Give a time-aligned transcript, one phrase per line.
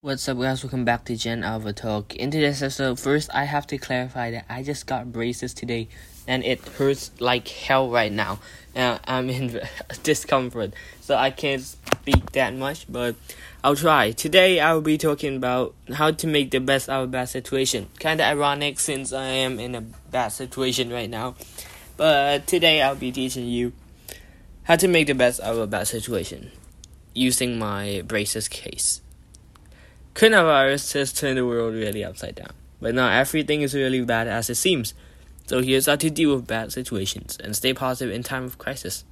[0.00, 0.62] What's up, guys?
[0.62, 2.14] Welcome back to Gen Alpha Talk.
[2.14, 5.88] In today's episode, first I have to clarify that I just got braces today,
[6.24, 8.38] and it hurts like hell right now.
[8.76, 9.60] And I'm in
[10.04, 13.16] discomfort, so I can't speak that much, but
[13.64, 14.12] I'll try.
[14.12, 17.28] Today I will be talking about how to make the best out of a bad
[17.28, 17.88] situation.
[17.98, 21.34] Kinda ironic since I am in a bad situation right now,
[21.96, 23.72] but today I'll be teaching you
[24.62, 26.52] how to make the best out of a bad situation
[27.14, 29.00] using my braces case.
[30.18, 34.50] Coronavirus has turned the world really upside down, but not everything is really bad as
[34.50, 34.92] it seems.
[35.46, 39.04] So here's how to deal with bad situations and stay positive in time of crisis.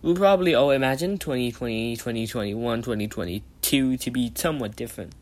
[0.00, 5.12] We probably all imagine 2020, 2021, 2022 to be somewhat different.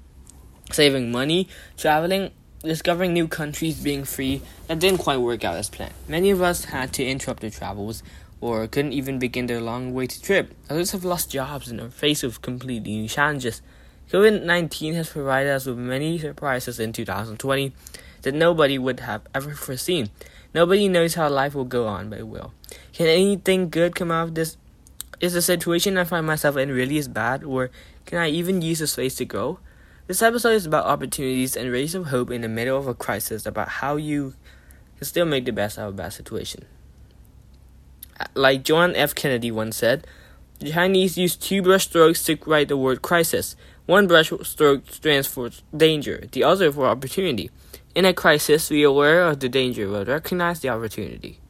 [0.70, 2.30] Saving money, traveling,
[2.62, 5.95] discovering new countries, being free, that didn't quite work out as planned.
[6.06, 8.04] Many of us had to interrupt their travels
[8.40, 10.54] or couldn't even begin their long awaited trip.
[10.70, 13.62] Others have lost jobs and are faced with completely new challenges.
[14.10, 17.73] COVID 19 has provided us with many surprises in 2020
[18.23, 20.10] that nobody would have ever foreseen.
[20.52, 22.52] Nobody knows how life will go on, but it will.
[22.93, 24.57] Can anything good come out of this?
[25.21, 27.71] Is the situation I find myself in really as bad, or
[28.04, 29.60] can I even use this phase to grow?
[30.09, 33.46] This episode is about opportunities and rays of hope in the middle of a crisis,
[33.46, 34.34] about how you
[34.99, 36.65] can still make the best out of a bad situation.
[38.34, 39.15] Like John F.
[39.15, 40.04] Kennedy once said,
[40.60, 43.56] the Chinese use two brush strokes to write the word crisis.
[43.86, 47.50] One brush stroke stands for danger, the other for opportunity.
[47.95, 51.40] In a crisis, be aware of the danger but recognize the opportunity.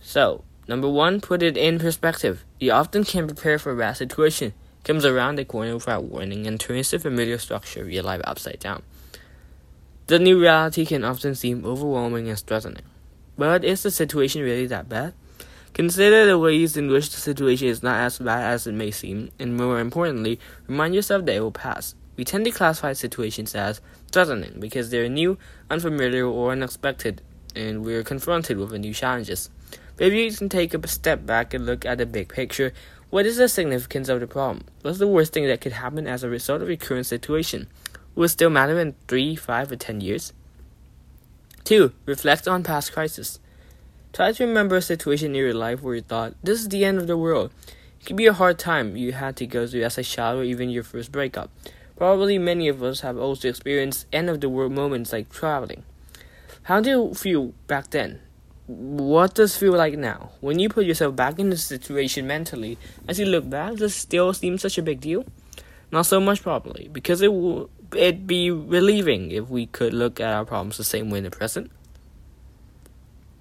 [0.00, 2.44] So, number one, put it in perspective.
[2.60, 4.52] You often can prepare for a bad situation,
[4.84, 8.60] comes around the corner without warning, and turns the familiar structure of your life upside
[8.60, 8.82] down.
[10.06, 12.84] The new reality can often seem overwhelming and threatening.
[13.36, 15.14] But is the situation really that bad?
[15.74, 19.32] Consider the ways in which the situation is not as bad as it may seem,
[19.40, 21.96] and more importantly, remind yourself that it will pass.
[22.16, 23.80] We tend to classify situations as
[24.12, 25.36] threatening because they're new,
[25.68, 27.22] unfamiliar, or unexpected,
[27.56, 29.50] and we're confronted with new challenges.
[29.98, 32.72] Maybe you can take a step back and look at the big picture.
[33.10, 34.66] What is the significance of the problem?
[34.82, 37.66] What's the worst thing that could happen as a result of your current situation?
[38.14, 40.32] Will it still matter in 3, 5, or 10 years?
[41.64, 41.92] 2.
[42.06, 43.40] Reflect on past crises.
[44.14, 46.98] Try to remember a situation in your life where you thought, this is the end
[46.98, 47.50] of the world.
[48.00, 50.44] It could be a hard time you had to go through as a child or
[50.44, 51.50] even your first breakup.
[51.96, 55.82] Probably many of us have also experienced end of the world moments like traveling.
[56.62, 58.20] How do you feel back then?
[58.68, 60.30] What does feel like now?
[60.40, 64.32] When you put yourself back in the situation mentally, as you look back, does still
[64.32, 65.24] seem such a big deal?
[65.90, 70.32] Not so much probably, because it would it be relieving if we could look at
[70.32, 71.72] our problems the same way in the present.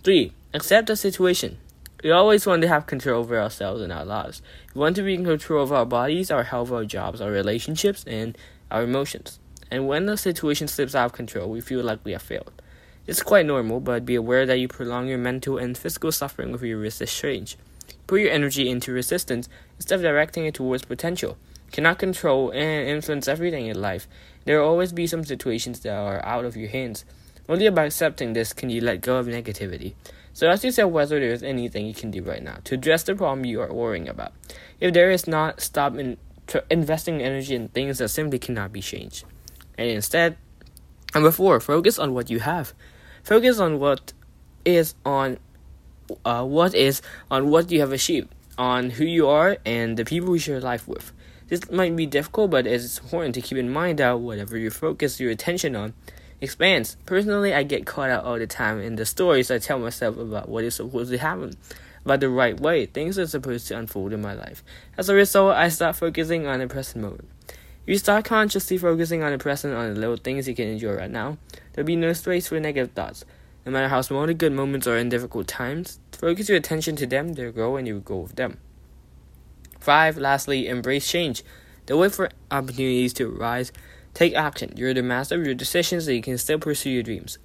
[0.04, 0.34] 3.
[0.56, 1.58] Accept the situation.
[2.04, 4.44] We always want to have control over ourselves and our lives.
[4.76, 8.04] We want to be in control of our bodies, our health, our jobs, our relationships,
[8.06, 8.38] and
[8.70, 9.40] our emotions.
[9.72, 12.52] And when the situation slips out of control, we feel like we have failed.
[13.08, 16.62] It's quite normal, but be aware that you prolong your mental and physical suffering with
[16.62, 17.58] your resist change.
[18.06, 21.36] Put your energy into resistance instead of directing it towards potential.
[21.66, 24.08] You cannot control and influence everything in life.
[24.46, 27.06] There will always be some situations that are out of your hands.
[27.50, 29.96] Only by accepting this can you let go of negativity.
[30.34, 33.16] So ask yourself whether there is anything you can do right now to address the
[33.16, 34.34] problem you are worrying about.
[34.80, 36.18] If there is not, stop in,
[36.70, 39.26] investing energy in things that simply cannot be changed.
[39.78, 40.38] And instead,
[41.14, 42.74] number four, focus on what you have.
[43.24, 44.14] Focus on what
[44.66, 45.38] is on
[46.26, 47.02] uh, what is
[47.32, 50.88] on what you have achieved, on who you are and the people you share life
[50.88, 51.12] with.
[51.48, 55.20] This might be difficult, but it's important to keep in mind that whatever you focus
[55.20, 55.94] your attention on,
[56.44, 56.98] expands.
[57.06, 60.50] Personally, I get caught out all the time in the stories I tell myself about
[60.50, 61.54] what is supposed to happen,
[62.06, 64.64] about the right way things are supposed to unfold in my life.
[64.98, 67.30] As a result, I start focusing on the present moment.
[67.50, 70.94] If you start consciously focusing on the present, on the little things you can enjoy
[70.94, 71.38] right now,
[71.74, 73.26] there'll be no space for negative thoughts.
[73.66, 77.08] No matter how small the good moments are in difficult times, focus your attention to
[77.08, 78.58] them, they'll grow and you will grow with them.
[79.80, 80.18] 5.
[80.18, 81.44] Lastly, embrace change.
[81.86, 83.72] The wait for opportunities to arise
[84.14, 84.74] Take action.
[84.76, 87.40] You're the master of your decisions so you can still pursue your dreams.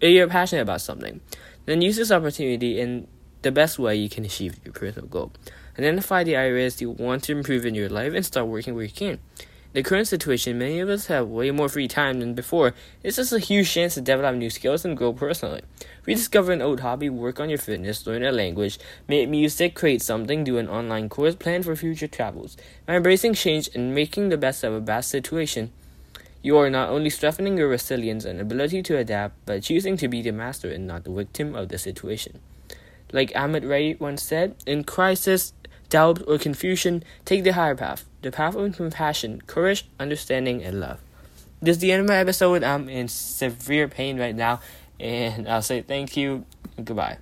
[0.00, 1.20] If you're passionate about something,
[1.66, 3.06] then use this opportunity in
[3.42, 5.32] the best way you can achieve your personal goal.
[5.78, 8.90] Identify the areas you want to improve in your life and start working where you
[8.90, 9.18] can.
[9.72, 12.74] In the current situation, many of us have way more free time than before.
[13.04, 15.62] It's just a huge chance to develop new skills and grow personally.
[16.06, 20.42] Rediscover an old hobby, work on your fitness, learn a language, make music, create something,
[20.42, 22.56] do an online course, plan for future travels.
[22.84, 25.72] By embracing change and making the best of a bad situation,
[26.42, 30.22] you are not only strengthening your resilience and ability to adapt, but choosing to be
[30.22, 32.40] the master and not the victim of the situation.
[33.12, 35.52] Like Amit Ray once said, in crisis,
[35.88, 41.00] doubt, or confusion, take the higher path, the path of compassion, courage, understanding, and love.
[41.60, 42.64] This is the end of my episode.
[42.64, 44.60] I'm in severe pain right now,
[44.98, 46.46] and I'll say thank you
[46.82, 47.18] goodbye.